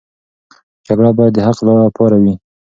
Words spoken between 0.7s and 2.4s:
جګړه باید د حق لپاره وي.